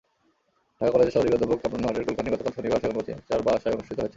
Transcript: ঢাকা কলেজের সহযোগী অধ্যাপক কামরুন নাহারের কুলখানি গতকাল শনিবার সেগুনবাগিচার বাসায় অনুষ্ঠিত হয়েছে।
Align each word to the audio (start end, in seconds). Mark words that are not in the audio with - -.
ঢাকা 0.81 0.91
কলেজের 0.93 1.13
সহযোগী 1.13 1.35
অধ্যাপক 1.35 1.57
কামরুন 1.61 1.81
নাহারের 1.83 2.05
কুলখানি 2.07 2.29
গতকাল 2.31 2.51
শনিবার 2.57 2.81
সেগুনবাগিচার 2.81 3.45
বাসায় 3.47 3.73
অনুষ্ঠিত 3.75 3.97
হয়েছে। 3.99 4.09